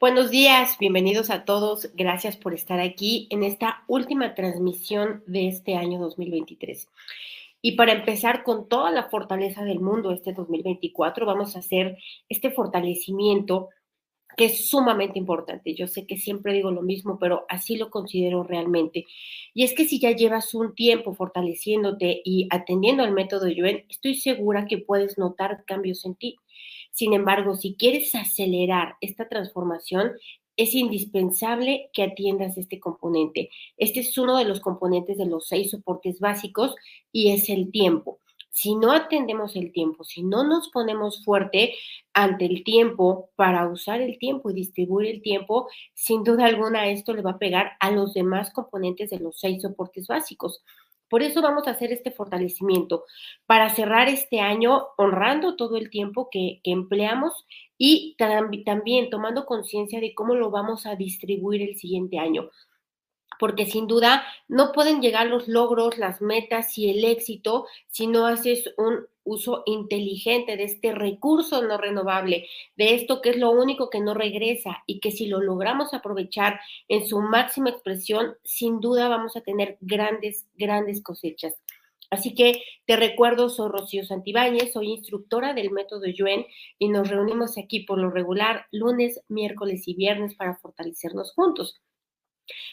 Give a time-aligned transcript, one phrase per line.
[0.00, 1.90] Buenos días, bienvenidos a todos.
[1.94, 6.88] Gracias por estar aquí en esta última transmisión de este año 2023.
[7.60, 11.98] Y para empezar con toda la fortaleza del mundo este 2024, vamos a hacer
[12.30, 13.68] este fortalecimiento
[14.38, 15.74] que es sumamente importante.
[15.74, 19.04] Yo sé que siempre digo lo mismo, pero así lo considero realmente.
[19.52, 24.14] Y es que si ya llevas un tiempo fortaleciéndote y atendiendo al método Yuen, estoy
[24.14, 26.38] segura que puedes notar cambios en ti.
[26.90, 30.12] Sin embargo, si quieres acelerar esta transformación,
[30.56, 33.50] es indispensable que atiendas este componente.
[33.78, 36.74] Este es uno de los componentes de los seis soportes básicos
[37.12, 38.20] y es el tiempo.
[38.50, 41.74] Si no atendemos el tiempo, si no nos ponemos fuerte
[42.12, 47.14] ante el tiempo para usar el tiempo y distribuir el tiempo, sin duda alguna esto
[47.14, 50.62] le va a pegar a los demás componentes de los seis soportes básicos.
[51.10, 53.04] Por eso vamos a hacer este fortalecimiento
[53.44, 57.32] para cerrar este año honrando todo el tiempo que, empleamos
[57.76, 58.16] y
[58.64, 62.50] también tomando conciencia de cómo lo vamos a distribuir el siguiente año.
[63.40, 68.26] Porque sin duda no pueden llegar los logros, las metas y el éxito si no
[68.26, 73.88] haces un uso inteligente de este recurso no renovable, de esto que es lo único
[73.88, 79.08] que no regresa y que si lo logramos aprovechar en su máxima expresión, sin duda
[79.08, 81.54] vamos a tener grandes, grandes cosechas.
[82.10, 86.44] Así que te recuerdo, soy Rocío Santibáñez, soy instructora del método Yuen
[86.76, 91.80] y nos reunimos aquí por lo regular lunes, miércoles y viernes para fortalecernos juntos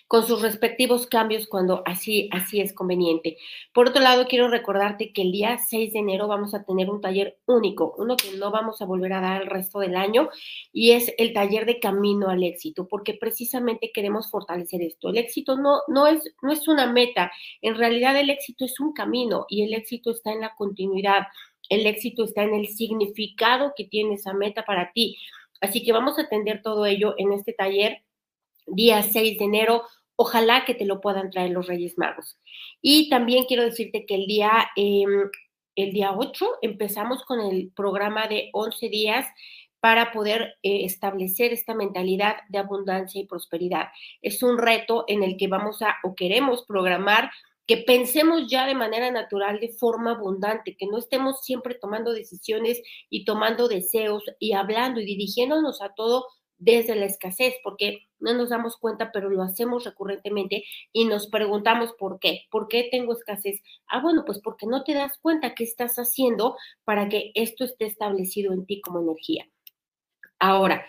[0.08, 3.38] con sus respectivos cambios cuando así, así es conveniente.
[3.74, 7.02] Por otro lado, quiero recordarte que el día 6 de enero vamos a tener un
[7.02, 10.30] taller único, uno que no vamos a volver a dar el resto del año,
[10.72, 15.10] y es el taller de camino al éxito, porque precisamente queremos fortalecer esto.
[15.10, 17.32] El éxito no, no, es, no es una meta,
[17.62, 21.24] en realidad el éxito es un camino y el éxito está en la continuidad.
[21.70, 25.18] El éxito está en el significado que tiene esa meta para ti.
[25.62, 28.04] Así que vamos a atender todo ello en este taller
[28.68, 29.84] día 6 de enero.
[30.16, 32.38] Ojalá que te lo puedan traer los Reyes Magos.
[32.82, 35.30] Y también quiero decirte que el día, em,
[35.76, 39.28] el día 8 empezamos con el programa de 11 días
[39.80, 43.88] para poder eh, establecer esta mentalidad de abundancia y prosperidad.
[44.22, 47.30] Es un reto en el que vamos a o queremos programar
[47.68, 52.82] que pensemos ya de manera natural, de forma abundante, que no estemos siempre tomando decisiones
[53.10, 56.26] y tomando deseos y hablando y dirigiéndonos a todo
[56.58, 61.94] desde la escasez, porque no nos damos cuenta, pero lo hacemos recurrentemente y nos preguntamos
[61.94, 63.62] por qué, por qué tengo escasez.
[63.88, 67.86] Ah, bueno, pues porque no te das cuenta qué estás haciendo para que esto esté
[67.86, 69.48] establecido en ti como energía.
[70.40, 70.86] Ahora,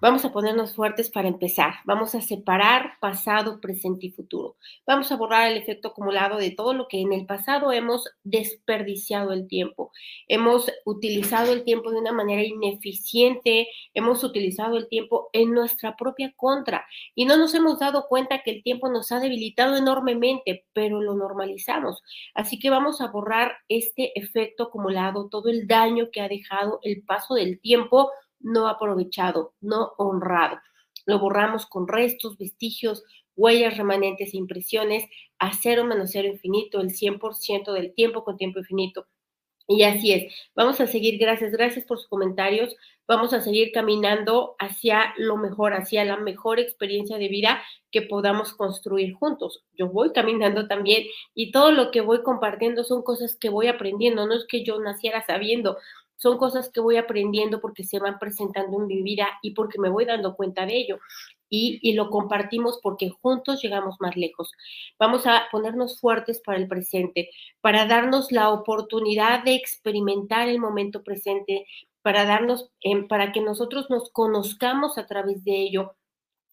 [0.00, 1.74] Vamos a ponernos fuertes para empezar.
[1.84, 4.56] Vamos a separar pasado, presente y futuro.
[4.86, 9.32] Vamos a borrar el efecto acumulado de todo lo que en el pasado hemos desperdiciado
[9.32, 9.92] el tiempo.
[10.28, 16.32] Hemos utilizado el tiempo de una manera ineficiente, hemos utilizado el tiempo en nuestra propia
[16.36, 21.00] contra y no nos hemos dado cuenta que el tiempo nos ha debilitado enormemente, pero
[21.02, 22.02] lo normalizamos.
[22.34, 27.02] Así que vamos a borrar este efecto acumulado, todo el daño que ha dejado el
[27.02, 28.10] paso del tiempo
[28.40, 30.58] no aprovechado, no honrado.
[31.06, 33.04] Lo borramos con restos, vestigios,
[33.36, 35.04] huellas remanentes e impresiones
[35.38, 39.06] a cero menos cero infinito, el 100% del tiempo con tiempo infinito.
[39.66, 40.34] Y así es.
[40.56, 42.74] Vamos a seguir, gracias, gracias por sus comentarios.
[43.06, 47.62] Vamos a seguir caminando hacia lo mejor, hacia la mejor experiencia de vida
[47.92, 49.64] que podamos construir juntos.
[49.74, 54.26] Yo voy caminando también y todo lo que voy compartiendo son cosas que voy aprendiendo.
[54.26, 55.76] No es que yo naciera sabiendo,
[56.20, 59.88] son cosas que voy aprendiendo porque se van presentando en mi vida y porque me
[59.88, 60.98] voy dando cuenta de ello.
[61.48, 64.52] Y, lo compartimos porque juntos llegamos más lejos.
[64.98, 67.30] Vamos a ponernos fuertes para el presente,
[67.60, 71.66] para darnos la oportunidad de experimentar el momento presente,
[72.02, 75.96] para darnos, em, para que nosotros nos conozcamos a través de ello,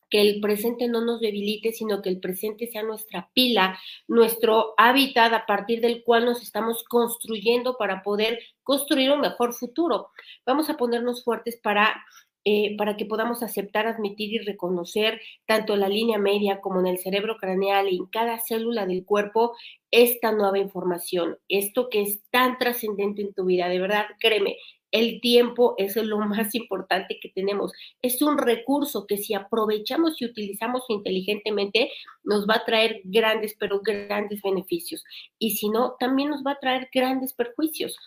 [0.10, 5.34] que el presente no nos debilite, sino que el presente sea nuestra pila, nuestro hábitat
[5.34, 10.10] a partir del cual nos estamos construyendo para poder construir un mejor futuro.
[10.46, 12.04] Vamos a ponernos fuertes para,
[12.46, 16.88] eh, para que podamos aceptar, admitir y reconocer tanto en la línea media como en
[16.88, 19.56] el cerebro craneal y en cada célula del cuerpo
[19.92, 23.70] esta nueva información, esto que es tan trascendente en tu vida.
[23.70, 24.58] De verdad, créeme,
[24.92, 27.74] el tiempo es lo más importante que tenemos.
[28.02, 31.92] Es un recurso que si aprovechamos y utilizamos inteligentemente,
[32.24, 35.04] nos va a traer grandes, pero grandes beneficios.
[35.40, 37.98] Y si no, también nos va a traer grandes perjuicios.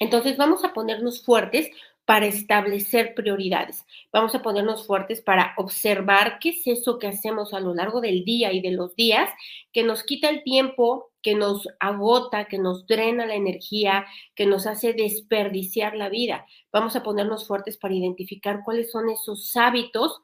[0.00, 1.70] Entonces vamos a ponernos fuertes
[2.04, 3.84] para establecer prioridades.
[4.12, 8.24] Vamos a ponernos fuertes para observar qué es eso que hacemos a lo largo del
[8.24, 9.30] día y de los días
[9.72, 14.66] que nos quita el tiempo que nos agota, que nos drena la energía, que nos
[14.66, 16.46] hace desperdiciar la vida.
[16.72, 20.20] Vamos a ponernos fuertes para identificar cuáles son esos hábitos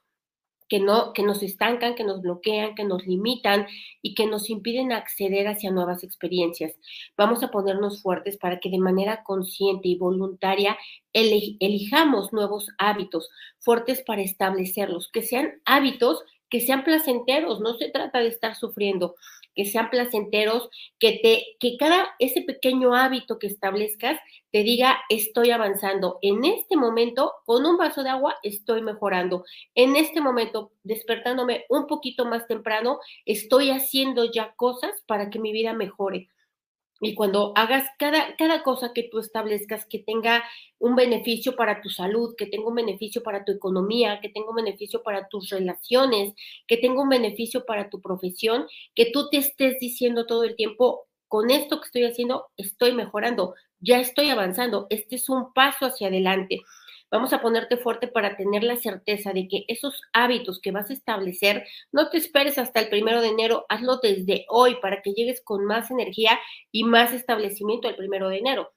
[0.69, 3.67] que, no, que nos estancan, que nos bloquean, que nos limitan
[4.03, 6.75] y que nos impiden acceder hacia nuevas experiencias.
[7.17, 10.77] Vamos a ponernos fuertes para que de manera consciente y voluntaria
[11.13, 18.21] elijamos nuevos hábitos, fuertes para establecerlos, que sean hábitos que sean placenteros, no se trata
[18.21, 19.17] de estar sufriendo,
[19.59, 20.71] que sean placenteros,
[21.01, 24.21] que te que cada ese pequeño hábito que establezcas
[24.53, 26.19] te diga estoy avanzando.
[26.23, 29.45] En este momento con un vaso de agua estoy mejorando.
[29.75, 35.53] En este momento despertándome un poquito más temprano estoy haciendo ya cosas para que mi
[35.53, 36.29] vida mejore.
[37.01, 40.43] Y cuando hagas cada, cada cosa que tú establezcas que tenga
[40.79, 44.57] un beneficio para tu salud, que tenga un beneficio para tu economía, que tenga un
[44.57, 46.35] beneficio para tus relaciones,
[46.67, 51.07] que tenga un beneficio para tu profesión, que tú te estés diciendo todo el tiempo,
[51.29, 56.09] con esto que estoy haciendo, estoy mejorando, ya estoy avanzando, este es un paso hacia
[56.09, 56.63] adelante.
[57.11, 60.93] Vamos a ponerte fuerte para tener la certeza de que esos hábitos que vas a
[60.93, 65.41] establecer, no te esperes hasta el primero de enero, hazlo desde hoy para que llegues
[65.43, 66.39] con más energía
[66.71, 68.73] y más establecimiento el primero de enero.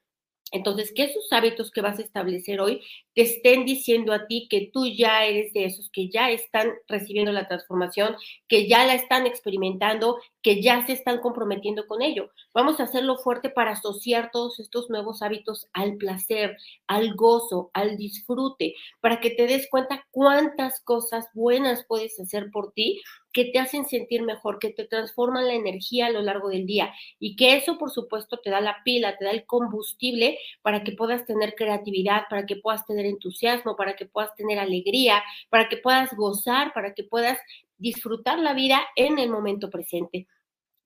[0.52, 2.82] Entonces, que esos hábitos que vas a establecer hoy
[3.14, 7.32] te estén diciendo a ti que tú ya eres de esos que ya están recibiendo
[7.32, 8.16] la transformación,
[8.48, 12.30] que ya la están experimentando, que ya se están comprometiendo con ello.
[12.54, 16.56] Vamos a hacerlo fuerte para asociar todos estos nuevos hábitos al placer,
[16.86, 22.72] al gozo, al disfrute, para que te des cuenta cuántas cosas buenas puedes hacer por
[22.72, 23.02] ti
[23.32, 26.92] que te hacen sentir mejor, que te transforman la energía a lo largo del día
[27.18, 30.92] y que eso, por supuesto, te da la pila, te da el combustible para que
[30.92, 35.76] puedas tener creatividad, para que puedas tener entusiasmo, para que puedas tener alegría, para que
[35.76, 37.38] puedas gozar, para que puedas
[37.78, 40.26] disfrutar la vida en el momento presente.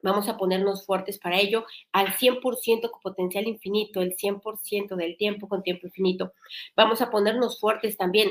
[0.03, 5.49] Vamos a ponernos fuertes para ello al 100% con potencial infinito, el 100% del tiempo
[5.49, 6.33] con tiempo infinito.
[6.77, 8.31] Vamos a ponernos fuertes también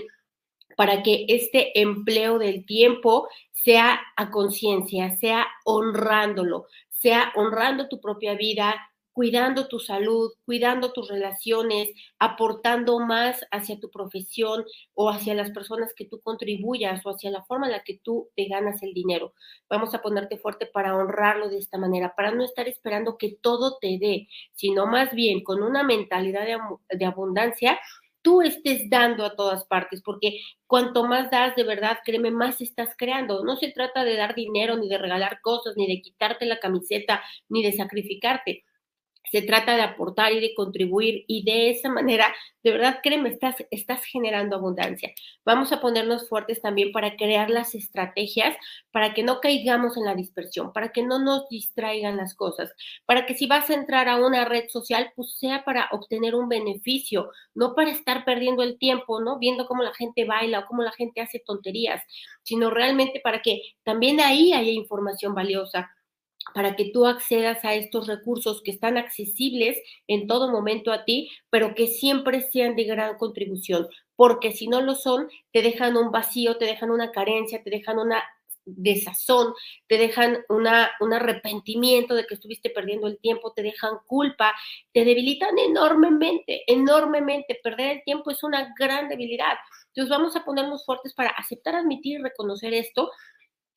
[0.76, 8.36] para que este empleo del tiempo sea a conciencia, sea honrándolo, sea honrando tu propia
[8.36, 8.76] vida,
[9.16, 11.90] cuidando tu salud, cuidando tus relaciones,
[12.20, 17.42] aportando más hacia tu profesión o hacia las personas que tú contribuyas o hacia la
[17.46, 19.34] forma en la que tú te ganas el dinero.
[19.70, 23.78] Vamos a ponerte fuerte para honrarlo de esta manera, para no estar esperando que todo
[23.80, 26.58] te dé, sino más bien con una mentalidad de,
[26.98, 27.80] de abundancia
[28.26, 32.96] tú estés dando a todas partes, porque cuanto más das, de verdad, créeme, más estás
[32.98, 33.46] creando.
[33.46, 37.24] No se trata de dar dinero, ni de regalar cosas, ni de quitarte la camiseta,
[37.50, 38.64] ni de sacrificarte
[39.32, 42.34] se trata de aportar y de contribuir y de esa manera,
[42.64, 43.38] de verdad, créeme,
[43.72, 45.14] estás, generando abundancia.
[45.46, 48.56] Vamos a ponernos fuertes también para crear las estrategias
[48.92, 52.72] para que no caigamos en la dispersión, para que no nos distraigan las cosas,
[53.06, 56.50] para que si vas a entrar a una red social, pues sea para obtener un
[56.50, 59.38] beneficio, no para estar perdiendo el tiempo, ¿no?
[59.40, 62.02] Viendo cómo la gente baila o cómo la gente hace tonterías,
[62.44, 65.92] sino realmente para que también ahí haya información valiosa
[66.54, 69.78] para que tú accedas a estos recursos que están accesibles
[70.08, 74.82] en todo momento a ti, pero que siempre sean de gran contribución, porque si no
[74.82, 78.24] lo son, te dejan un vacío, te dejan una carencia, te dejan una
[78.66, 79.54] desazón,
[79.88, 84.54] te dejan una, un arrepentimiento de que estuviste perdiendo el tiempo, te dejan culpa,
[84.92, 87.60] te debilitan enormemente, enormemente.
[87.64, 89.54] Perder el tiempo es una gran debilidad.
[89.88, 93.12] Entonces vamos a ponernos fuertes para aceptar, admitir y reconocer esto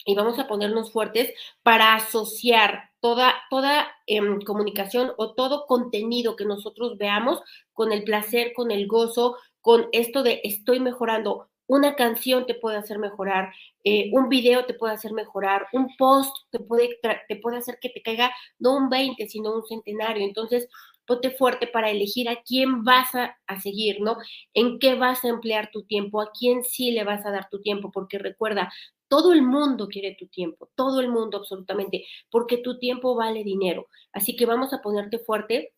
[0.09, 6.47] y vamos a ponernos fuertes para asociar toda, toda em, comunicación o todo contenido que
[6.47, 7.43] nosotros veamos
[7.75, 11.50] con el placer, con el gozo, con esto de estoy mejorando.
[11.67, 13.53] Una canción te puede hacer mejorar,
[13.85, 16.99] eh, un video te puede hacer mejorar, un post te puede,
[17.29, 20.25] te puede hacer que te caiga no un 20, sino un centenario.
[20.25, 20.71] Entonces,
[21.05, 24.17] ponte fuerte para elegir a quién vas a, a, seguir, ¿no?
[24.55, 27.61] En qué vas a emplear tu tiempo, a quién sí le vas a dar tu
[27.61, 28.73] tiempo, porque recuerda,
[29.09, 33.88] todo el mundo quiere tu tiempo, todo el mundo absolutamente, porque tu tiempo vale dinero.
[34.12, 35.75] Así que vamos a ponerte fuerte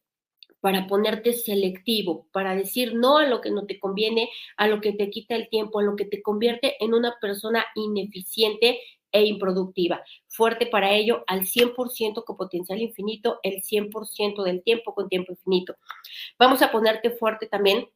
[0.60, 4.92] para ponerte selectivo, para decir no a lo que no te conviene, a lo que
[4.92, 8.80] te quita el tiempo, a lo que te convierte en una persona ineficiente
[9.12, 10.02] e improductiva.
[10.28, 15.76] Fuerte para ello al 100% con potencial infinito, el 100% del tiempo con tiempo infinito.
[16.38, 17.88] Vamos a ponerte fuerte también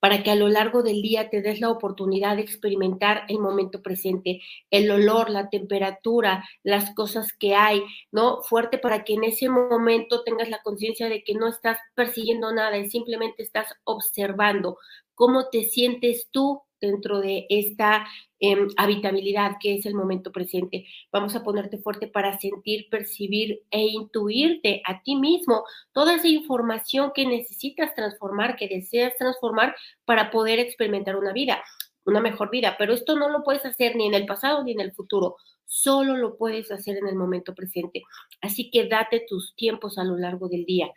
[0.00, 3.82] para que a lo largo del día te des la oportunidad de experimentar el momento
[3.82, 4.40] presente,
[4.70, 8.42] el olor, la temperatura, las cosas que hay, ¿no?
[8.42, 12.76] Fuerte para que en ese momento tengas la conciencia de que no estás persiguiendo nada
[12.78, 14.78] y simplemente estás observando
[15.14, 18.06] cómo te sientes tú dentro de esta
[18.38, 20.86] em, habitabilidad que es el momento presente.
[21.12, 27.12] Vamos a ponerte fuerte para sentir, percibir e intuirte a ti mismo toda esa información
[27.14, 31.62] que necesitas transformar, que deseas transformar para poder experimentar una vida,
[32.04, 32.76] una mejor vida.
[32.78, 35.36] Pero esto no lo puedes hacer ni en el pasado ni en el futuro.
[35.66, 38.02] Solo lo puedes hacer en el momento presente.
[38.40, 40.88] Así que date tus tiempos a lo largo del día.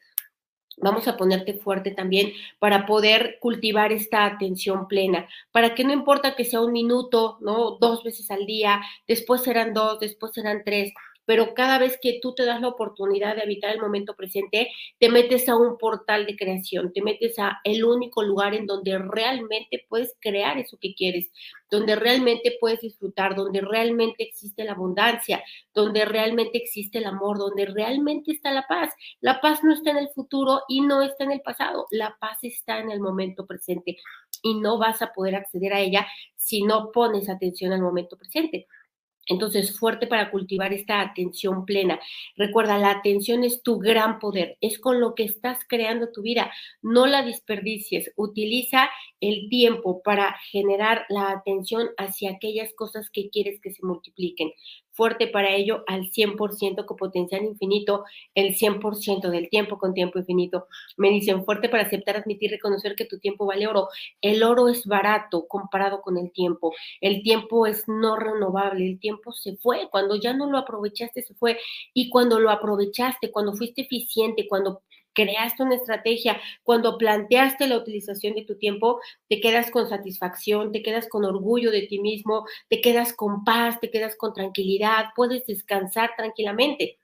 [0.82, 6.36] Vamos a ponerte fuerte también para poder cultivar esta atención plena, para que no importa
[6.36, 7.78] que sea un minuto, ¿no?
[7.80, 10.94] Dos veces al día, después serán dos, después serán tres,
[11.30, 15.12] pero cada vez que tú te das la oportunidad de habitar el momento presente, te
[15.12, 19.86] metes a un portal de creación, te metes a el único lugar en donde realmente
[19.88, 21.30] puedes crear eso que quieres,
[21.70, 27.68] donde realmente puedes disfrutar, donde realmente existe la abundancia, donde realmente existe el amor, donde
[27.68, 28.92] realmente está la paz.
[29.22, 32.40] La paz no está en el futuro y no está en el pasado, la paz
[32.42, 33.98] está en el momento presente
[34.42, 38.66] y no vas a poder acceder a ella si no pones atención al momento presente.
[39.30, 42.00] Entonces, fuerte para cultivar esta atención plena.
[42.36, 46.52] Recuerda, la atención es tu gran poder, es con lo que estás creando tu vida.
[46.82, 48.12] No la desperdicies.
[48.16, 48.90] Utiliza
[49.22, 54.52] el tiempo para generar la atención hacia aquellas cosas que quieres que se multipliquen
[55.00, 58.04] fuerte para ello al 100% con potencial infinito,
[58.36, 60.68] el 100% del tiempo con tiempo infinito.
[60.98, 63.88] Me dicen fuerte para aceptar, admitir, reconocer que tu tiempo vale oro.
[64.22, 66.74] El oro es barato comparado con el tiempo.
[67.00, 69.88] El tiempo es no renovable, el tiempo se fue.
[69.90, 71.58] Cuando ya no lo aprovechaste, se fue.
[71.94, 74.82] Y cuando lo aprovechaste, cuando fuiste eficiente, cuando
[75.20, 80.82] creaste una estrategia, cuando planteaste la utilización de tu tiempo, te quedas con satisfacción, te
[80.82, 85.46] quedas con orgullo de ti mismo, te quedas con paz, te quedas con tranquilidad, puedes
[85.46, 87.00] descansar tranquilamente.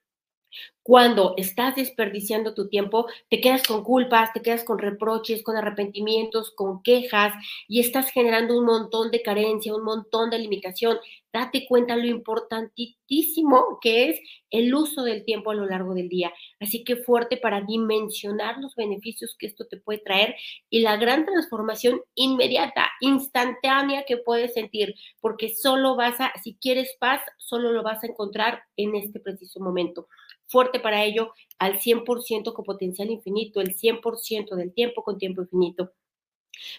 [0.87, 6.51] Cuando estás desperdiciando tu tiempo, te quedas con culpas, te quedas con reproches, con arrepentimientos,
[6.51, 7.33] con quejas
[7.67, 10.99] y estás generando un montón de carencia, un montón de limitación.
[11.33, 14.19] Date cuenta lo importantísimo que es
[14.51, 16.31] el uso del tiempo a lo largo del día.
[16.59, 20.35] Así que fuerte para dimensionar los beneficios que esto te puede traer
[20.69, 26.95] y la gran transformación inmediata, instantánea que puedes sentir, porque solo vas a, si quieres
[26.99, 30.07] paz, solo lo vas a encontrar en este preciso momento
[30.47, 35.91] fuerte para ello al 100% con potencial infinito, el 100% del tiempo con tiempo infinito.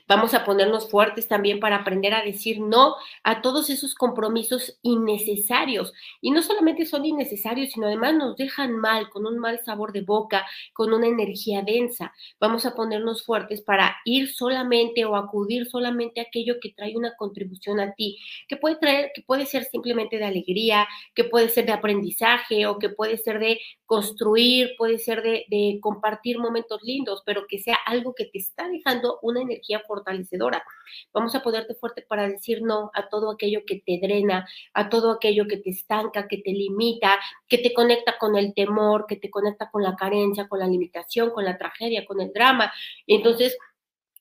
[0.08, 5.92] Vamos a ponernos fuertes también para aprender a decir no a todos esos compromisos innecesarios.
[6.20, 10.02] Y no solamente son innecesarios, sino además nos dejan mal, con un mal sabor de
[10.02, 12.12] boca, con una energía densa.
[12.40, 17.16] Vamos a ponernos fuertes para ir solamente o acudir solamente a aquello que trae una
[17.16, 18.18] contribución a ti,
[18.48, 22.78] que puede traer, que puede ser simplemente de alegría, que puede ser de aprendizaje o
[22.78, 27.76] que puede ser de construir, puede ser de, de compartir momentos lindos, pero que sea
[27.86, 30.62] algo que te está dejando una energía fortalecedora.
[31.12, 35.10] Vamos a ponerte fuerte para decir no a todo aquello que te drena, a todo
[35.12, 37.18] aquello que te estanca, que te limita,
[37.48, 41.30] que te conecta con el temor, que te conecta con la carencia, con la limitación,
[41.30, 42.72] con la tragedia, con el drama.
[43.06, 43.56] Entonces,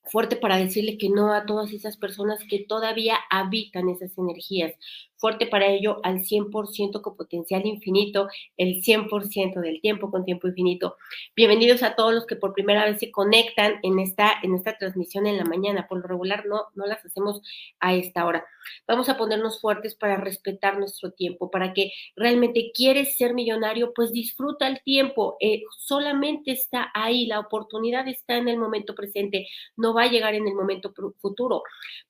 [0.04, 4.72] fuerte para decirle que no a todas esas personas que todavía habitan esas energías
[5.16, 10.96] fuerte para ello al 100% con potencial infinito, el 100% del tiempo con tiempo infinito.
[11.34, 15.26] Bienvenidos a todos los que por primera vez se conectan en esta, en esta transmisión
[15.26, 15.86] en la mañana.
[15.88, 17.40] Por lo regular no, no las hacemos
[17.80, 18.44] a esta hora.
[18.86, 24.12] Vamos a ponernos fuertes para respetar nuestro tiempo, para que realmente quieres ser millonario, pues
[24.12, 25.36] disfruta el tiempo.
[25.40, 30.34] Eh, solamente está ahí, la oportunidad está en el momento presente, no va a llegar
[30.34, 31.62] en el momento futuro.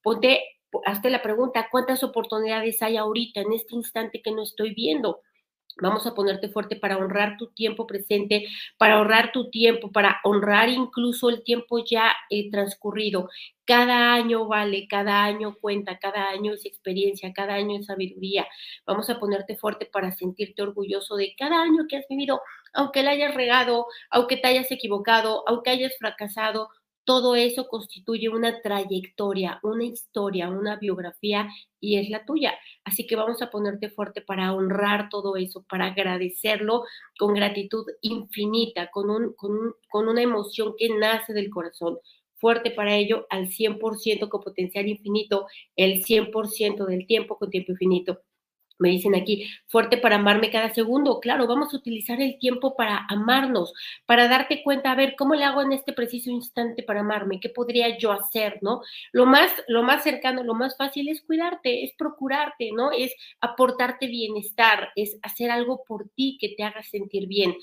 [0.02, 5.20] Ponte hazte la pregunta, ¿cuántas oportunidades hay ahorita en este instante que no estoy viendo?
[5.82, 8.46] Vamos a ponerte fuerte para honrar tu tiempo presente,
[8.78, 13.28] para honrar tu tiempo, para honrar incluso el tiempo ya eh, transcurrido.
[13.66, 18.46] Cada año vale, cada año cuenta, cada año es experiencia, cada año es sabiduría.
[18.86, 22.40] Vamos a ponerte fuerte para sentirte orgulloso de cada año que has vivido,
[22.72, 26.70] aunque la hayas regado, aunque te hayas equivocado, aunque hayas fracasado,
[27.06, 31.48] todo eso constituye una trayectoria, una historia, una biografía
[31.80, 32.54] y es la tuya.
[32.84, 36.82] Así que vamos a ponerte fuerte para honrar todo eso, para agradecerlo
[37.16, 41.98] con gratitud infinita, con, un, con, con una emoción que nace del corazón.
[42.34, 45.46] Fuerte para ello al 100% con potencial infinito,
[45.76, 48.20] el 100% del tiempo con tiempo infinito.
[48.78, 51.18] Me dicen aquí, fuerte para amarme cada segundo.
[51.20, 53.72] Claro, vamos a utilizar el tiempo para amarnos,
[54.04, 57.40] para darte cuenta, a ver, ¿cómo le hago en este preciso instante para amarme?
[57.40, 58.82] ¿Qué podría yo hacer, no?
[59.12, 62.92] Lo más, lo más cercano, lo más fácil es cuidarte, es procurarte, ¿no?
[62.92, 67.54] Es aportarte bienestar, es hacer algo por ti que te haga sentir bien.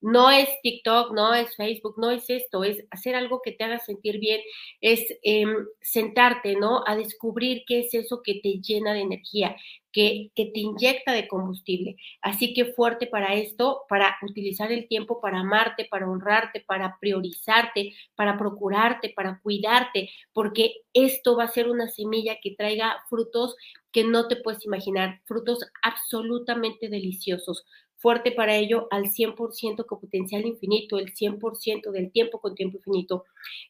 [0.00, 3.80] No es TikTok, no es Facebook, no es esto, es hacer algo que te haga
[3.80, 4.40] sentir bien,
[4.80, 6.82] es em, sentarte, ¿no?
[6.86, 9.56] A descubrir qué es eso que te llena de energía,
[9.92, 11.96] que, te inyecta de combustible.
[12.22, 17.94] Así que fuerte para esto, para utilizar el tiempo para amarte, para honrarte, para priorizarte,
[18.14, 23.56] para procurarte, para cuidarte, porque esto va a ser una semilla que traiga frutos
[23.92, 27.64] que no te puedes imaginar, frutos absolutamente deliciosos.
[27.96, 33.24] Fuerte para ello al 100% con potencial infinito, el 100% del tiempo con tiempo infinito.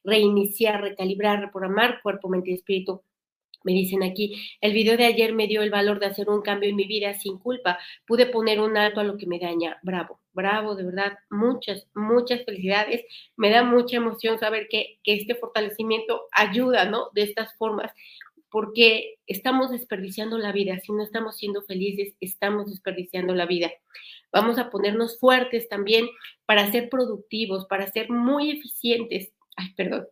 [0.05, 3.03] Reiniciar, recalibrar, reprogramar cuerpo, mente y espíritu
[3.65, 6.71] me dicen aquí, el video de ayer me dio el valor de hacer un cambio
[6.71, 7.79] en mi vida sin culpa.
[8.07, 9.79] Pude poner un alto a lo que me daña.
[9.83, 11.19] Bravo, bravo, de verdad.
[11.31, 13.05] Muchas, muchas felicidades.
[13.37, 17.11] Me da mucha emoción saber que, que este fortalecimiento ayuda, ¿no?
[17.15, 17.93] De estas formas,
[18.51, 20.79] porque estamos desperdiciando la vida.
[20.81, 23.71] Si no estamos siendo felices, estamos desperdiciando la vida.
[24.33, 26.09] Vamos a ponernos fuertes también
[26.47, 29.33] para ser productivos, para ser muy eficientes.
[29.57, 30.07] Ay, perdón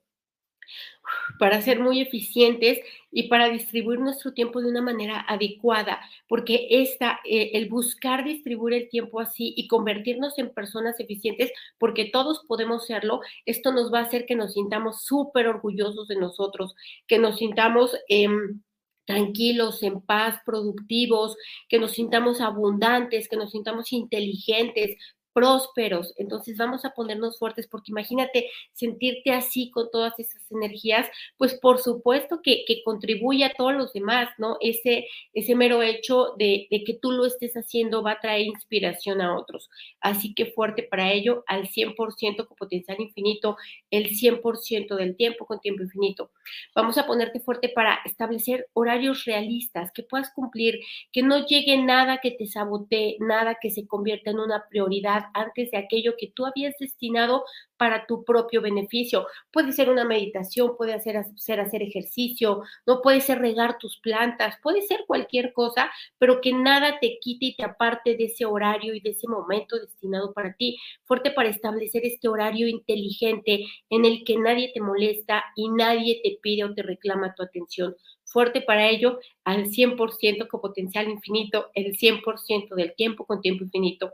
[1.39, 2.81] para ser muy eficientes
[3.11, 8.75] y para distribuir nuestro tiempo de una manera adecuada, porque esta, eh, el buscar distribuir
[8.75, 14.01] el tiempo así y convertirnos en personas eficientes, porque todos podemos serlo, esto nos va
[14.01, 16.75] a hacer que nos sintamos súper orgullosos de nosotros,
[17.07, 17.97] que nos sintamos...
[18.09, 18.61] Em,
[19.07, 21.37] tranquilos, en paz, productivos,
[21.69, 24.97] que nos sintamos abundantes, que nos sintamos inteligentes,
[25.37, 26.15] prósperos.
[26.17, 31.79] Entonces vamos a ponernos fuertes porque imagínate sentirte así con todas esas energías, pues por
[31.79, 34.57] supuesto que, que contribuye a todos los demás, ¿no?
[34.63, 39.21] Ese, ese mero hecho de, de, que tú lo estés haciendo va a traer inspiración
[39.21, 39.69] a otros.
[40.01, 43.59] Así que fuerte para ello, al 100% con potencial infinito,
[43.91, 46.31] el 100% del tiempo con tiempo infinito.
[46.75, 50.81] Vamos a ponerte fuerte para establecer horarios realistas que puedas cumplir,
[51.13, 55.71] que no llegue nada que te sabotee, nada que se convierta en una prioridad antes
[55.71, 57.45] de aquello que tú habías destinado
[57.77, 59.27] para tu propio beneficio.
[59.51, 64.57] Puede ser una meditación, puede ser, ser hacer ejercicio, no puede ser regar tus plantas,
[64.63, 68.95] puede ser cualquier cosa, pero que nada te quite y te aparte de ese horario
[68.95, 70.79] y de ese momento destinado para ti.
[71.05, 76.39] Fuerte para establecer este horario inteligente en el que nadie te molesta y nadie te
[76.43, 77.95] pide o te reclama tu atención
[78.37, 84.13] fuerte para ello al 100% con potencial infinito, el 100% del tiempo con tiempo infinito.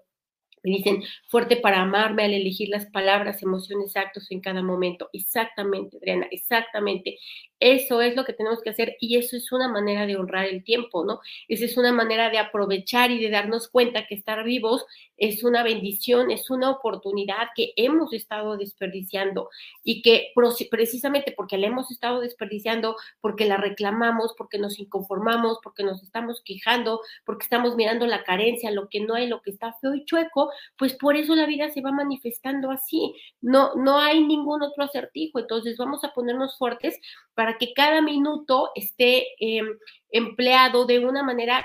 [0.64, 5.08] Dicen, fuerte para amarme al elegir las palabras, emociones, actos en cada momento.
[5.12, 7.18] Exactamente, Adriana, exactamente.
[7.62, 10.64] Eso es lo que tenemos que hacer y eso es una manera de honrar el
[10.64, 11.20] tiempo, ¿no?
[11.46, 14.84] Esa es una manera de aprovechar y de darnos cuenta que estar vivos
[15.16, 19.48] es una bendición, es una oportunidad que hemos estado desperdiciando
[19.84, 20.32] y que
[20.72, 26.42] precisamente porque la hemos estado desperdiciando, porque la reclamamos, porque nos inconformamos, porque nos estamos
[26.44, 30.04] quejando, porque estamos mirando la carencia, lo que no hay, lo que está feo y
[30.04, 33.14] chueco, pues por eso la vida se va manifestando así.
[33.40, 35.38] No, no hay ningún otro acertijo.
[35.38, 36.98] Entonces vamos a ponernos fuertes
[37.34, 39.66] para que cada minuto esté em,
[40.10, 41.64] empleado de una manera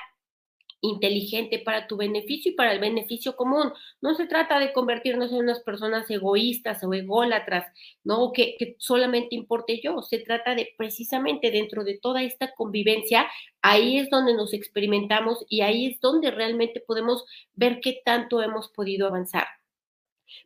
[0.82, 3.74] inteligente para tu beneficio y para el beneficio común.
[4.02, 7.66] No se trata de convertirnos en unas personas egoístas o ególatras,
[8.04, 8.32] ¿no?
[8.32, 10.02] Que, que, solamente importe yo.
[10.02, 13.28] Se trata de precisamente dentro de toda esta convivencia,
[13.62, 18.70] ahí es donde nos experimentamos y ahí es donde realmente podemos ver qué tanto hemos
[18.70, 19.48] podido avanzar.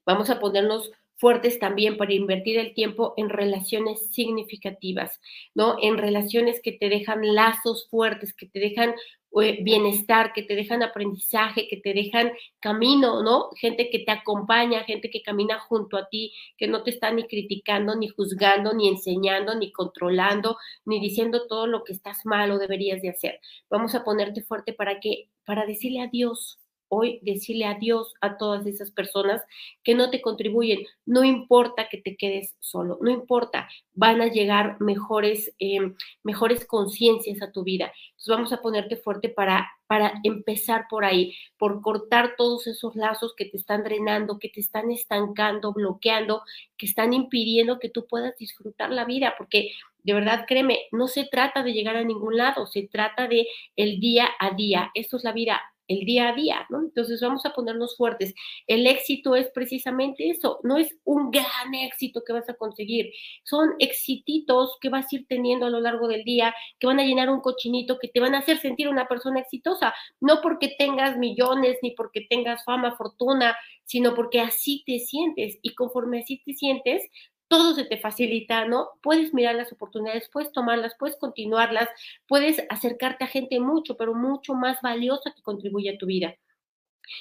[0.05, 5.21] Vamos a ponernos fuertes también para invertir el tiempo en relaciones significativas,
[5.53, 5.75] ¿no?
[5.79, 8.95] En relaciones que te dejan lazos fuertes, que te dejan
[9.39, 13.51] eh, bienestar, que te dejan aprendizaje, que te dejan camino, ¿no?
[13.55, 17.27] Gente que te acompaña, gente que camina junto a ti, que no te está ni
[17.27, 22.57] criticando, ni juzgando, ni enseñando, ni controlando, ni diciendo todo lo que estás mal o
[22.57, 23.39] deberías de hacer.
[23.69, 26.60] Vamos a ponerte fuerte para que, para decirle adiós,
[26.93, 29.41] hoy decirle adiós a todas esas personas
[29.81, 30.79] que no te contribuyen.
[31.05, 37.41] No importa que te quedes solo, no importa, van a llegar mejores, em, mejores conciencias
[37.41, 37.93] a tu vida.
[38.09, 43.33] Entonces vamos a ponerte fuerte para, para empezar por ahí, por cortar todos esos lazos
[43.37, 46.41] que te están drenando, que te están estancando, bloqueando,
[46.77, 49.71] que están impidiendo que tú puedas disfrutar la vida, porque
[50.03, 53.99] de verdad, créeme, no se trata de llegar a ningún lado, se trata de el
[53.99, 54.89] día a día.
[54.95, 56.79] Esto es la vida el día a día, ¿no?
[56.81, 58.33] Entonces vamos a ponernos fuertes.
[58.67, 63.11] El éxito es precisamente eso, no es un gran éxito que vas a conseguir,
[63.43, 67.03] son exititos que vas a ir teniendo a lo largo del día, que van a
[67.03, 71.17] llenar un cochinito, que te van a hacer sentir una persona exitosa, no porque tengas
[71.17, 76.53] millones ni porque tengas fama, fortuna, sino porque así te sientes y conforme así te
[76.53, 77.03] sientes,
[77.51, 78.91] todo se te facilita, ¿no?
[79.03, 81.89] Puedes mirar las oportunidades, puedes tomarlas, puedes continuarlas,
[82.25, 86.33] puedes acercarte a gente mucho, pero mucho más valiosa que contribuye a tu vida.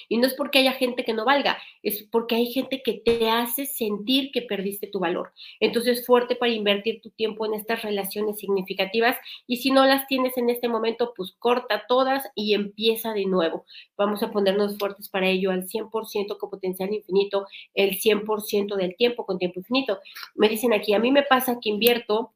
[0.09, 3.29] Y no es porque haya gente que no valga, es porque hay gente que te
[3.29, 5.33] hace sentir que perdiste tu valor.
[5.59, 9.17] Entonces, fuerte para invertir tu tiempo en estas relaciones significativas
[9.47, 13.65] y si no las tienes en este momento, pues corta todas y empieza de nuevo.
[13.97, 19.25] Vamos a ponernos fuertes para ello al 100% con potencial infinito, el 100% del tiempo
[19.25, 19.99] con tiempo infinito.
[20.35, 22.33] Me dicen aquí, a mí me pasa que invierto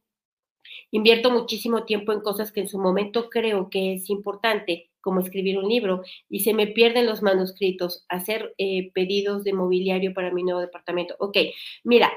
[0.92, 5.60] Invierto muchísimo tiempo en cosas que en su momento creo que es importante, como escribir
[5.60, 10.44] un libro, y se me pierden los manuscritos, hacer eh, pedidos de mobiliario para mi
[10.44, 11.16] nuevo departamento.
[11.20, 11.38] Ok,
[11.84, 12.12] mira,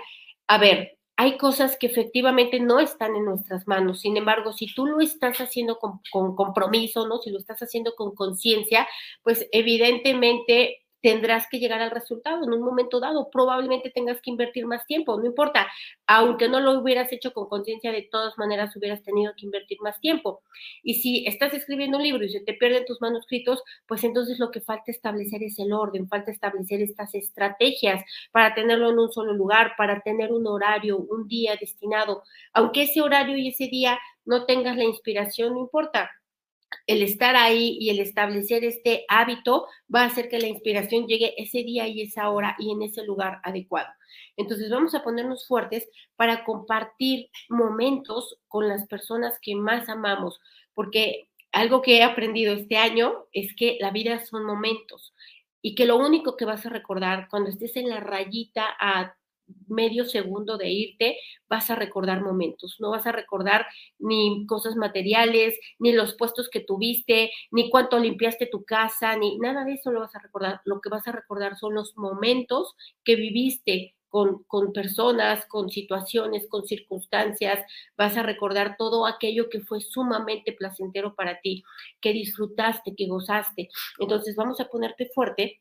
[0.46, 4.01] a ver, hay cosas que efectivamente no están en nuestras manos.
[4.01, 7.18] Sin embargo, si tú lo estás haciendo con, con compromiso, ¿no?
[7.18, 8.88] Si lo estás haciendo con conciencia,
[9.22, 13.30] pues evidentemente tendrás que llegar al resultado en un momento dado.
[13.30, 15.66] Probablemente tengas que invertir más tiempo, no importa.
[16.06, 20.00] Aunque no lo hubieras hecho con conciencia, de todas maneras hubieras tenido que invertir más
[20.00, 20.42] tiempo.
[20.82, 24.50] Y si estás escribiendo un libro y se te pierden tus manuscritos, pues entonces lo
[24.50, 29.32] que falta establecer es el orden, falta establecer estas estrategias para tenerlo en un solo
[29.34, 32.22] lugar, para tener un horario, un día destinado.
[32.52, 36.11] Aunque ese horario y ese día no tengas la inspiración, no importa
[36.87, 41.35] el estar ahí y el establecer este hábito va a hacer que la inspiración llegue
[41.37, 43.88] ese día y esa hora y en ese lugar adecuado.
[44.37, 50.40] Entonces vamos a ponernos fuertes para compartir momentos con las personas que más amamos,
[50.74, 55.14] porque algo que he aprendido este año es que la vida son momentos
[55.62, 59.16] y que lo único que vas a recordar cuando estés en la rayita a
[59.68, 63.66] medio segundo de irte, vas a recordar momentos, no vas a recordar
[63.98, 69.64] ni cosas materiales, ni los puestos que tuviste, ni cuánto limpiaste tu casa, ni nada
[69.64, 70.61] de eso lo vas a recordar.
[70.64, 76.46] Lo que vas a recordar son los momentos que viviste con, con, personas, con situaciones,
[76.48, 77.61] con circunstancias,
[77.96, 81.62] vas a recordar todo aquello que fue sumamente placentero para ti,
[82.00, 83.68] que disfrutaste, que gozaste.
[83.98, 85.61] Entonces vamos a ponerte fuerte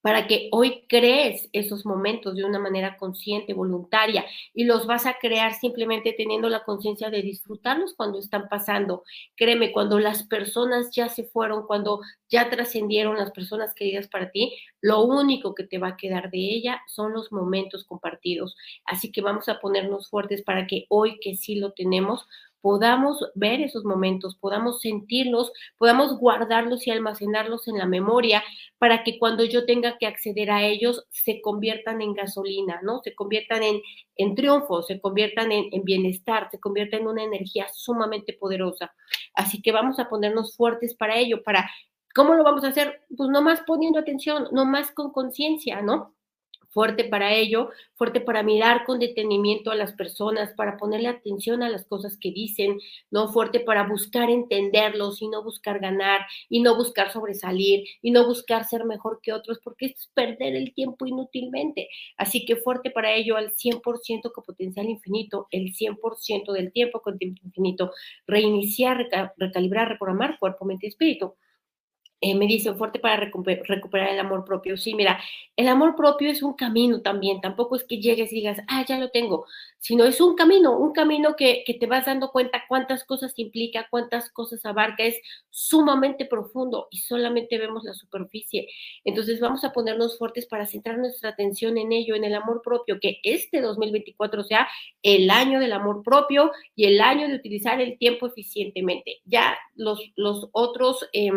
[0.00, 5.18] para que hoy crees esos momentos de una manera consciente, voluntaria, y los vas a
[5.18, 9.02] crear simplemente teniendo la conciencia de disfrutarlos cuando están pasando.
[9.36, 14.56] Créeme, cuando las personas ya se fueron, cuando ya trascendieron las personas queridas para ti,
[14.80, 18.56] lo único que te va a quedar de ella son los momentos compartidos.
[18.84, 22.26] Así que vamos a ponernos fuertes para que hoy que sí lo tenemos,
[22.66, 28.42] podamos ver esos momentos, podamos sentirlos, podamos guardarlos y almacenarlos en la memoria
[28.78, 33.02] para que cuando yo tenga que acceder a ellos se conviertan en gasolina, ¿no?
[33.04, 33.80] Se conviertan en,
[34.16, 38.92] en triunfo, se conviertan en, en bienestar, se conviertan en una energía sumamente poderosa.
[39.32, 41.70] Así que vamos a ponernos fuertes para ello, para
[42.16, 43.02] ¿Cómo lo vamos a hacer?
[43.16, 46.15] Pues no más poniendo atención, no más con conciencia, ¿no?
[46.76, 51.70] Fuerte para ello, fuerte para mirar con detenimiento a las personas, para ponerle atención a
[51.70, 52.78] las cosas que dicen,
[53.10, 58.26] no fuerte para buscar entenderlos y no buscar ganar y no buscar sobresalir y no
[58.26, 61.88] buscar ser mejor que otros, porque esto es perder el tiempo inútilmente.
[62.18, 67.16] Así que fuerte para ello al 100% con potencial infinito, el 100% del tiempo con
[67.16, 67.92] tiempo infinito,
[68.26, 69.08] reiniciar,
[69.38, 71.36] recalibrar, reprogramar cuerpo, mente y espíritu
[72.20, 74.78] eh, me dicen fuerte para recuperar el amor propio.
[74.78, 75.20] Sí, mira,
[75.54, 78.98] el amor propio es un camino también, tampoco es que llegues y digas, ah, ya
[78.98, 79.46] lo tengo,
[79.78, 83.86] sino es un camino, un camino que, que te vas dando cuenta cuántas cosas implica,
[83.90, 88.68] cuántas cosas abarca, es sumamente profundo y solamente vemos la superficie.
[89.04, 92.98] Entonces vamos a ponernos fuertes para centrar nuestra atención en ello, en el amor propio,
[92.98, 94.68] que este 2024 sea
[95.02, 99.20] el año del amor propio y el año de utilizar el tiempo eficientemente.
[99.26, 101.06] Ya los, los otros...
[101.12, 101.30] Eh,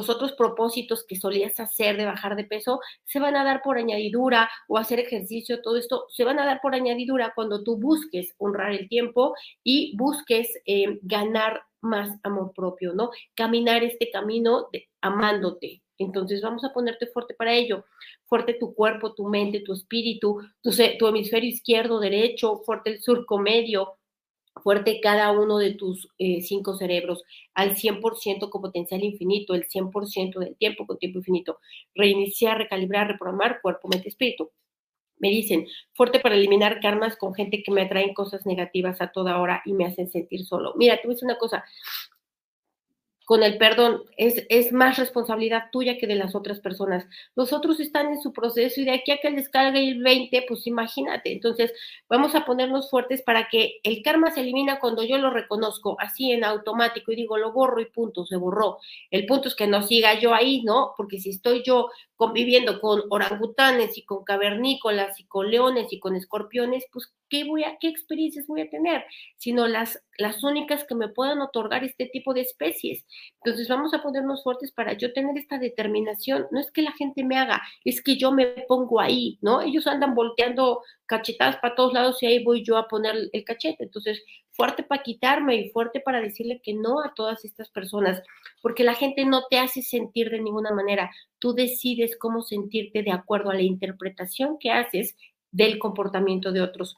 [0.00, 3.78] los otros propósitos que solías hacer de bajar de peso se van a dar por
[3.78, 8.34] añadidura o hacer ejercicio, todo esto se van a dar por añadidura cuando tú busques
[8.38, 13.10] honrar el tiempo y busques eh, ganar más amor propio, ¿no?
[13.34, 15.82] Caminar este camino de, amándote.
[15.98, 17.84] Entonces vamos a ponerte fuerte para ello.
[18.24, 23.38] Fuerte tu cuerpo, tu mente, tu espíritu, tu, tu hemisferio izquierdo, derecho, fuerte el surco
[23.38, 23.98] medio,
[24.62, 30.38] fuerte cada uno de tus eh, cinco cerebros al 100% con potencial infinito, el 100%
[30.38, 31.58] del tiempo con tiempo infinito.
[31.94, 34.50] Reiniciar, recalibrar, reprogramar cuerpo, mente, espíritu.
[35.18, 39.38] Me dicen, fuerte para eliminar karmas con gente que me atraen cosas negativas a toda
[39.38, 40.72] hora y me hacen sentir solo.
[40.76, 41.64] Mira, te voy a decir una cosa,
[43.30, 47.06] con el perdón es, es más responsabilidad tuya que de las otras personas.
[47.36, 50.46] Los otros están en su proceso y de aquí a que les cargue el 20,
[50.48, 51.30] pues imagínate.
[51.30, 51.72] Entonces,
[52.08, 56.32] vamos a ponernos fuertes para que el karma se elimina cuando yo lo reconozco, así
[56.32, 58.78] en automático, y digo, lo borro y punto, se borró.
[59.12, 60.94] El punto es que no siga yo ahí, ¿no?
[60.96, 66.16] Porque si estoy yo conviviendo con orangutanes y con cavernícolas y con leones y con
[66.16, 69.04] escorpiones, pues qué, voy a, qué experiencias voy a tener,
[69.36, 73.06] sino las, las únicas que me puedan otorgar este tipo de especies.
[73.42, 76.46] Entonces vamos a ponernos fuertes para yo tener esta determinación.
[76.50, 79.62] No es que la gente me haga, es que yo me pongo ahí, ¿no?
[79.62, 83.84] Ellos andan volteando cachetadas para todos lados y ahí voy yo a poner el cachete.
[83.84, 88.22] Entonces, fuerte para quitarme y fuerte para decirle que no a todas estas personas,
[88.60, 91.10] porque la gente no te hace sentir de ninguna manera.
[91.38, 95.16] Tú decides cómo sentirte de acuerdo a la interpretación que haces
[95.50, 96.96] del comportamiento de otros.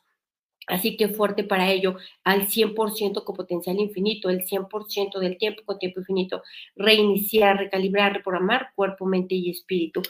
[0.66, 5.78] Así que fuerte para ello, al 100% con potencial infinito, el 100% del tiempo con
[5.78, 6.42] tiempo infinito,
[6.76, 10.02] reiniciar, recalibrar, reprogramar cuerpo, mente y espíritu.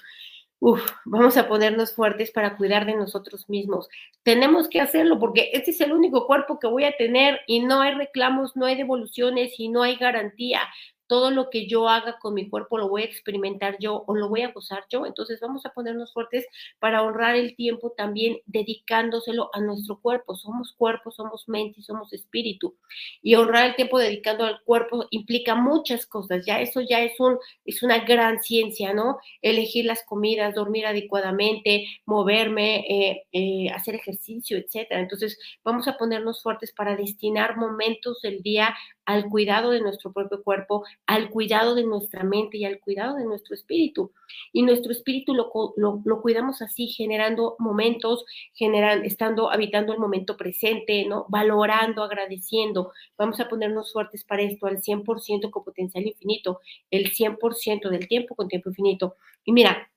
[0.61, 3.89] Uf, vamos a ponernos fuertes para cuidar de nosotros mismos.
[4.23, 7.81] Tenemos que hacerlo porque este es el único cuerpo que voy a tener y no
[7.81, 10.61] hay reclamos, no hay devoluciones y no hay garantía
[11.07, 14.29] todo lo que yo haga con mi cuerpo lo voy a experimentar yo o lo
[14.29, 15.07] voy a gozar yo.
[15.07, 16.47] Entonces vamos a ponernos fuertes
[16.79, 20.37] para honrar el tiempo también dedicándoselo a nuestro cuerpo.
[20.37, 22.77] Somos cuerpo, somos mente y somos espíritu.
[23.23, 26.45] Y honrar el tiempo dedicando al cuerpo implica muchas cosas.
[26.47, 29.19] Ya eso ya es, un, es una gran ciencia, ¿no?
[29.43, 35.01] Elegir las comidas, dormir adecuadamente, moverme, eh, eh, hacer ejercicio, etcétera.
[35.01, 40.43] Entonces vamos a ponernos fuertes para destinar momentos del día al cuidado de nuestro propio
[40.43, 44.13] cuerpo, al cuidado de nuestra mente y al cuidado de nuestro espíritu.
[44.53, 51.05] Y nuestro espíritu lo, lo, cuidamos así, generando momentos, generan, estando, habitando el momento presente,
[51.07, 51.27] ¿no?
[51.29, 52.93] Valorando, agradeciendo.
[53.19, 56.61] Vamos a ponernos fuertes para esto, al 100% con potencial infinito,
[56.91, 59.17] el 100% del tiempo con tiempo infinito.
[59.45, 59.91] Y mira,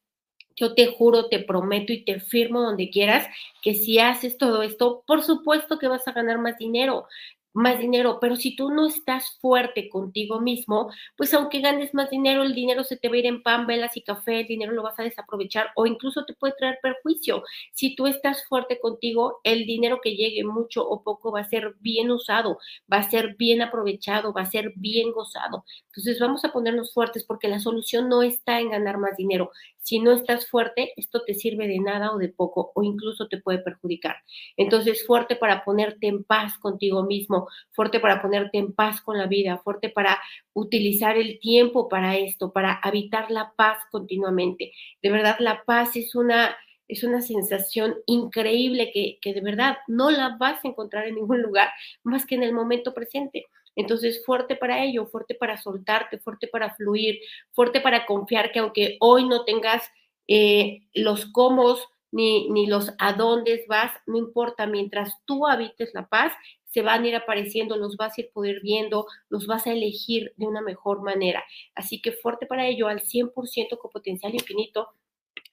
[0.55, 3.27] yo te juro, te prometo y te firmo donde quieras
[3.61, 7.07] que si haces todo esto, por supuesto que vas a ganar más dinero
[7.55, 12.43] más dinero, pero si tú no estás fuerte contigo mismo, pues aunque ganes más dinero,
[12.43, 14.83] el dinero se te va a ir en pan, velas y café, el dinero lo
[14.83, 17.43] vas a desaprovechar o incluso te puede traer perjuicio.
[17.73, 21.75] Si tú estás fuerte contigo, el dinero que llegue mucho o poco va a ser
[21.79, 22.57] bien usado,
[22.91, 25.63] va a ser bien aprovechado, va a ser bien gozado.
[25.87, 29.51] Entonces vamos a ponernos fuertes porque la solución no está en ganar más dinero.
[29.85, 33.37] Si no estás fuerte, esto te sirve de nada o de poco o incluso te
[33.37, 34.15] puede perjudicar.
[34.57, 39.27] Entonces fuerte para ponerte en paz contigo mismo fuerte para ponerte en paz con la
[39.27, 40.19] vida, fuerte para
[40.53, 44.71] utilizar el tiempo para esto, para habitar la paz continuamente.
[45.03, 50.09] De verdad, la paz es una, es una sensación increíble que, que de verdad no
[50.09, 51.69] la vas a encontrar en ningún lugar
[52.03, 53.45] más que en el momento presente.
[53.75, 57.19] Entonces, fuerte para ello, fuerte para soltarte, fuerte para fluir,
[57.51, 59.83] fuerte para confiar que aunque hoy no tengas
[60.27, 61.75] eh, los cómo
[62.11, 66.33] ni, ni los a dónde vas, no importa, mientras tú habites la paz,
[66.75, 70.33] se van a ir apareciendo, los vas a ir poder viendo, los vas a elegir
[70.35, 71.43] de una mejor manera.
[71.73, 74.89] Así que fuerte para ello al 100% con potencial infinito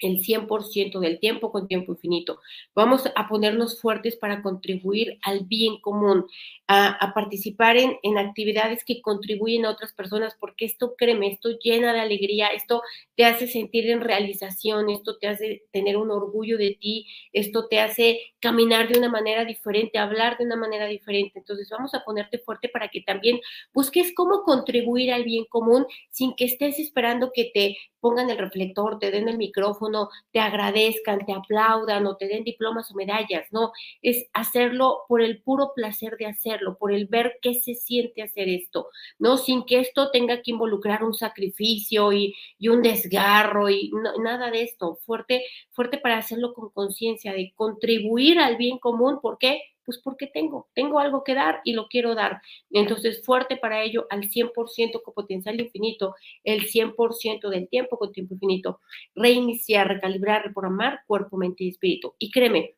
[0.02, 2.40] el 100% del tiempo con tiempo infinito.
[2.74, 6.26] Vamos a ponernos fuertes para contribuir al bien común,
[6.68, 11.92] a, participar en, en, actividades que contribuyen a otras personas, porque esto, créeme, esto llena
[11.92, 12.82] de alegría, esto
[13.14, 17.80] te hace sentir en realización, esto te hace tener un orgullo de ti, esto te
[17.80, 21.38] hace caminar de una manera diferente, hablar de una manera diferente.
[21.38, 23.40] Entonces vamos a ponerte fuerte para que también
[23.72, 28.98] busques cómo contribuir al bien común sin que estés esperando que te pongan el reflector,
[28.98, 33.72] te den el micrófono, te agradezcan, te aplaudan o te den diplomas o medallas, no,
[34.02, 38.48] es hacerlo por el puro placer de hacerlo, por el ver qué se siente hacer
[38.48, 38.88] esto,
[39.20, 39.38] ¿no?
[39.38, 42.34] Sin que esto tenga que involucrar un sacrificio y,
[42.68, 48.56] un desgarro y nada de esto, fuerte, fuerte para hacerlo con conciencia, de contribuir al
[48.56, 49.71] bien común, ¿por qué?
[49.84, 52.40] Pues porque tengo, tengo algo que dar y lo quiero dar.
[52.70, 56.14] Entonces, fuerte para ello al 100% con potencial infinito,
[56.44, 58.80] el 100% del tiempo con tiempo infinito.
[59.14, 62.14] Reiniciar, recalibrar, reprogramar cuerpo, mente y espíritu.
[62.18, 62.74] Y créeme,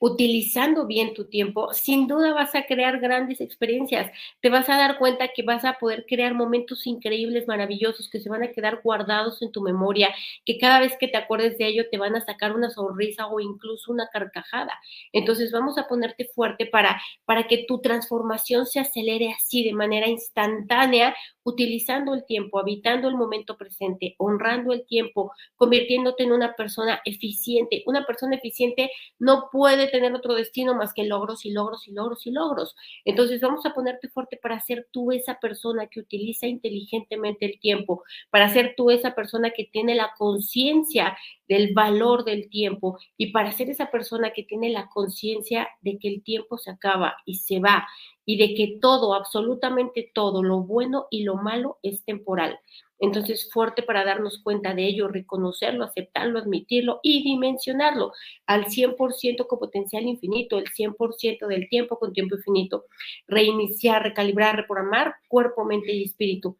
[0.00, 4.10] utilizando bien tu tiempo, sin duda vas a crear grandes experiencias.
[4.40, 8.30] Te vas a dar cuenta que vas a poder crear momentos increíbles, maravillosos, que se
[8.30, 10.08] van a quedar guardados en tu memoria,
[10.46, 13.40] que cada vez que te acuerdes de ello te van a sacar una sonrisa o
[13.40, 14.72] incluso una carcajada.
[15.12, 20.08] Entonces vamos a ponerte fuerte para, para que tu transformación se acelere así de manera
[20.08, 21.14] instantánea,
[21.50, 27.82] utilizando el tiempo, habitando el momento presente, honrando el tiempo, convirtiéndote en una persona eficiente.
[27.86, 32.26] Una persona eficiente no puede tener otro destino más que logros y logros y logros
[32.26, 32.76] y logros.
[33.04, 38.02] Entonces vamos a ponerte fuerte para ser tú esa persona que utiliza inteligentemente el tiempo,
[38.30, 41.16] para ser tú esa persona que tiene la conciencia
[41.50, 46.06] del valor del tiempo y para ser esa persona que tiene la conciencia de que
[46.06, 47.88] el tiempo se acaba y se va
[48.24, 52.60] y de que todo, absolutamente todo, lo bueno y lo malo es temporal.
[53.00, 58.12] Entonces, fuerte para darnos cuenta de ello, reconocerlo, aceptarlo, admitirlo y dimensionarlo
[58.46, 62.84] al 100% con potencial infinito, el 100% del tiempo con tiempo infinito.
[63.26, 66.56] Reiniciar, recalibrar, reprogramar cuerpo, mente y espíritu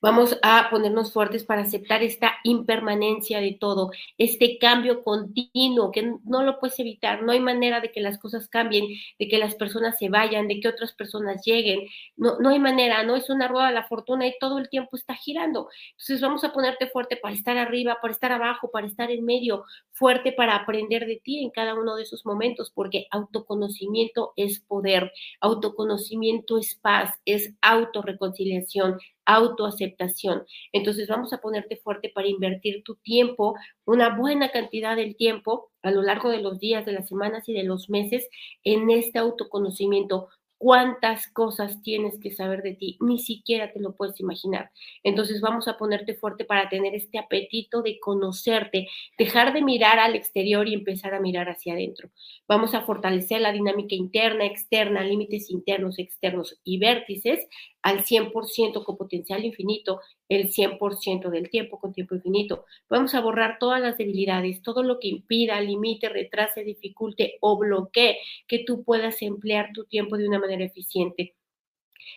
[0.00, 6.42] Vamos a ponernos fuertes para aceptar esta impermanencia de todo, este cambio continuo que no
[6.42, 7.22] lo puedes evitar.
[7.22, 8.86] No hay manera de que las cosas cambien,
[9.18, 11.88] de que las personas se vayan, de que otras personas lleguen.
[12.16, 14.96] No, no hay manera, no es una rueda de la fortuna y todo el tiempo
[14.96, 15.68] está girando.
[15.92, 19.64] Entonces vamos a ponerte fuerte para estar arriba, para estar abajo, para estar en medio,
[19.92, 25.12] fuerte para aprender de ti en cada uno de esos momentos, porque autoconocimiento es poder,
[25.40, 30.44] autoconocimiento es paz, es autorreconciliación, autoaceptación.
[30.72, 33.54] Entonces vamos a ponerte fuerte para invertir tu tiempo,
[33.84, 37.52] una buena cantidad del tiempo a lo largo de los días, de las semanas y
[37.52, 38.28] de los meses
[38.64, 40.28] en este autoconocimiento
[40.62, 44.70] cuántas cosas tienes que saber de ti, ni siquiera te lo puedes imaginar.
[45.02, 48.86] Entonces vamos a ponerte fuerte para tener este apetito de conocerte,
[49.18, 52.10] dejar de mirar al exterior y empezar a mirar hacia adentro.
[52.46, 57.48] Vamos a fortalecer la dinámica interna, externa, límites internos, externos y vértices
[57.82, 62.64] al 100% con potencial infinito, el 100% del tiempo con tiempo infinito.
[62.88, 68.18] Vamos a borrar todas las debilidades, todo lo que impida, limite, retrase, dificulte o bloquee
[68.46, 71.34] que tú puedas emplear tu tiempo de una eficiente.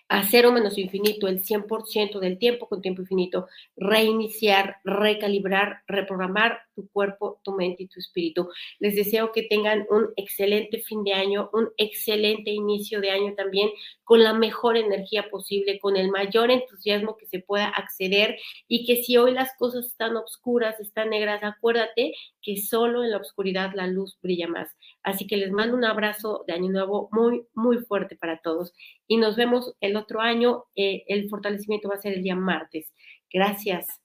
[0.10, 6.88] A cero menos infinito el 100% del tiempo con tiempo infinito, reiniciar, recalibrar, reprogramar tu
[6.90, 8.50] cuerpo, tu mente y tu espíritu.
[8.80, 13.70] Les deseo que tengan un excelente fin de año, un excelente inicio de año también,
[14.04, 19.04] con la mejor energía posible, con el mayor entusiasmo que se pueda acceder y que
[19.04, 23.88] si hoy las cosas están oscuras, están negras, acuérdate que solo en la oscuridad la
[23.88, 24.70] luz brilla más.
[25.04, 28.74] Así que les mando un abrazo de año nuevo muy, muy fuerte para todos
[29.08, 30.66] y nos vemos el otro año.
[30.76, 32.92] Eh, el fortalecimiento va a ser el día martes.
[33.32, 34.05] Gracias.